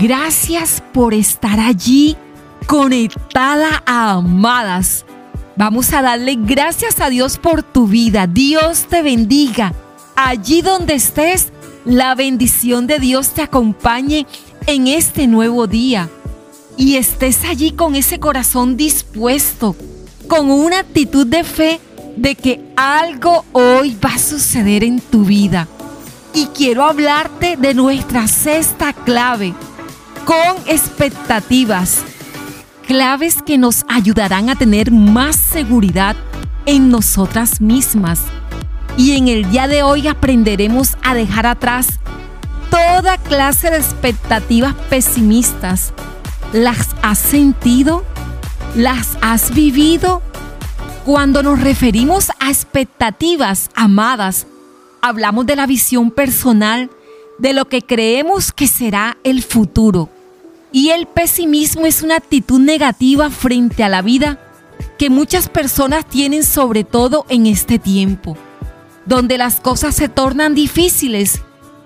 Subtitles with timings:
[0.00, 2.16] Gracias por estar allí
[2.66, 5.04] conectada a amadas.
[5.56, 8.26] Vamos a darle gracias a Dios por tu vida.
[8.26, 9.74] Dios te bendiga.
[10.16, 11.52] Allí donde estés,
[11.84, 14.26] la bendición de Dios te acompañe
[14.66, 16.08] en este nuevo día.
[16.78, 19.76] Y estés allí con ese corazón dispuesto,
[20.28, 21.78] con una actitud de fe
[22.16, 25.68] de que algo hoy va a suceder en tu vida.
[26.32, 29.52] Y quiero hablarte de nuestra sexta clave
[30.30, 32.04] con expectativas.
[32.86, 36.14] Claves que nos ayudarán a tener más seguridad
[36.66, 38.20] en nosotras mismas.
[38.96, 41.98] Y en el día de hoy aprenderemos a dejar atrás
[42.70, 45.92] toda clase de expectativas pesimistas.
[46.52, 48.04] ¿Las has sentido?
[48.76, 50.22] ¿Las has vivido?
[51.04, 54.46] Cuando nos referimos a expectativas amadas,
[55.02, 56.88] hablamos de la visión personal
[57.38, 60.08] de lo que creemos que será el futuro.
[60.72, 64.38] Y el pesimismo es una actitud negativa frente a la vida
[64.98, 68.36] que muchas personas tienen sobre todo en este tiempo,
[69.06, 71.40] donde las cosas se tornan difíciles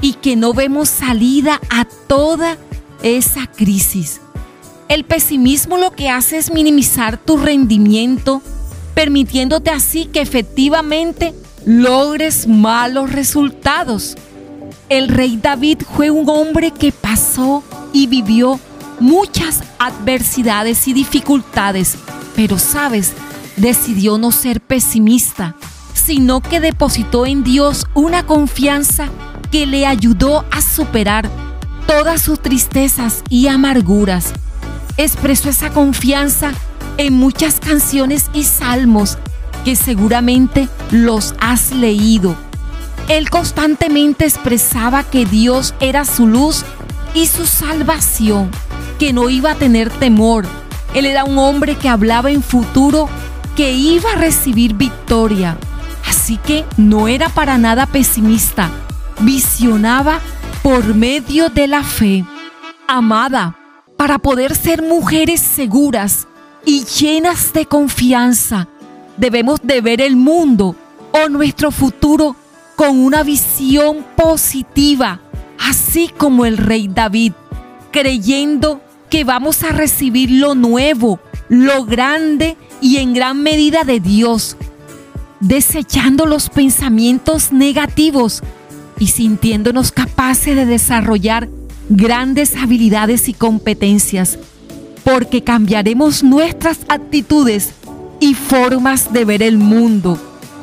[0.00, 2.56] y que no vemos salida a toda
[3.02, 4.20] esa crisis.
[4.88, 8.42] El pesimismo lo que hace es minimizar tu rendimiento,
[8.94, 11.34] permitiéndote así que efectivamente
[11.66, 14.16] logres malos resultados.
[14.88, 18.58] El rey David fue un hombre que pasó y vivió
[19.00, 21.96] muchas adversidades y dificultades,
[22.36, 23.12] pero sabes,
[23.56, 25.56] decidió no ser pesimista,
[25.94, 29.08] sino que depositó en Dios una confianza
[29.50, 31.28] que le ayudó a superar
[31.86, 34.32] todas sus tristezas y amarguras.
[34.96, 36.52] Expresó esa confianza
[36.98, 39.18] en muchas canciones y salmos
[39.64, 42.36] que seguramente los has leído.
[43.08, 46.64] Él constantemente expresaba que Dios era su luz
[47.14, 48.50] y su salvación
[49.00, 50.46] que no iba a tener temor.
[50.94, 53.08] Él era un hombre que hablaba en futuro
[53.56, 55.56] que iba a recibir victoria.
[56.06, 58.70] Así que no era para nada pesimista.
[59.20, 60.20] Visionaba
[60.62, 62.26] por medio de la fe.
[62.86, 63.56] Amada,
[63.96, 66.28] para poder ser mujeres seguras
[66.66, 68.68] y llenas de confianza,
[69.16, 70.76] debemos de ver el mundo
[71.12, 72.36] o nuestro futuro
[72.76, 75.20] con una visión positiva,
[75.58, 77.32] así como el rey David,
[77.90, 84.56] creyendo que vamos a recibir lo nuevo, lo grande y en gran medida de Dios,
[85.40, 88.42] desechando los pensamientos negativos
[88.98, 91.48] y sintiéndonos capaces de desarrollar
[91.88, 94.38] grandes habilidades y competencias,
[95.02, 97.72] porque cambiaremos nuestras actitudes
[98.20, 100.18] y formas de ver el mundo.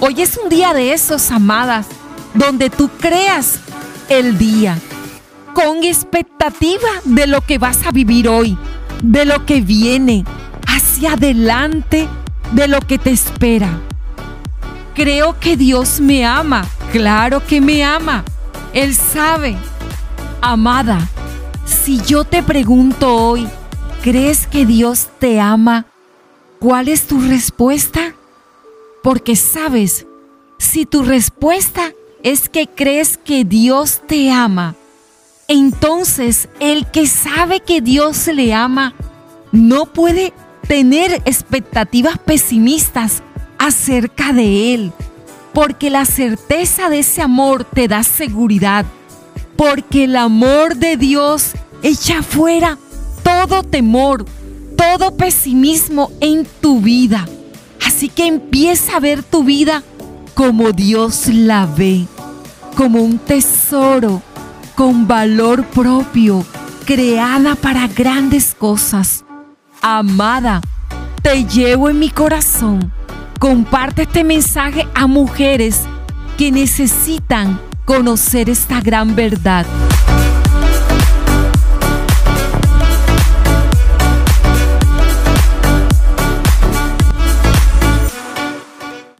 [0.00, 1.86] Hoy es un día de esos, amadas,
[2.32, 3.56] donde tú creas
[4.08, 4.78] el día
[5.54, 8.56] con expectativa de lo que vas a vivir hoy,
[9.02, 10.24] de lo que viene,
[10.66, 12.08] hacia adelante,
[12.52, 13.78] de lo que te espera.
[14.94, 18.24] Creo que Dios me ama, claro que me ama,
[18.72, 19.56] Él sabe.
[20.40, 21.08] Amada,
[21.64, 23.48] si yo te pregunto hoy,
[24.02, 25.86] ¿crees que Dios te ama?
[26.58, 28.14] ¿Cuál es tu respuesta?
[29.02, 30.06] Porque sabes,
[30.58, 34.74] si tu respuesta es que crees que Dios te ama,
[35.50, 38.94] entonces el que sabe que Dios le ama
[39.50, 40.32] no puede
[40.68, 43.24] tener expectativas pesimistas
[43.58, 44.92] acerca de Él,
[45.52, 48.86] porque la certeza de ese amor te da seguridad,
[49.56, 51.50] porque el amor de Dios
[51.82, 52.78] echa fuera
[53.24, 54.26] todo temor,
[54.76, 57.26] todo pesimismo en tu vida.
[57.84, 59.82] Así que empieza a ver tu vida
[60.34, 62.06] como Dios la ve,
[62.76, 64.22] como un tesoro
[64.80, 66.42] con valor propio,
[66.86, 69.26] creada para grandes cosas.
[69.82, 70.62] Amada,
[71.20, 72.90] te llevo en mi corazón.
[73.38, 75.82] Comparte este mensaje a mujeres
[76.38, 79.66] que necesitan conocer esta gran verdad.